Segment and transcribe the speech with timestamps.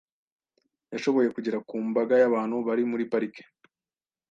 [0.91, 3.43] Yashoboye kugera ku mbaga y'abantu bari muri parike.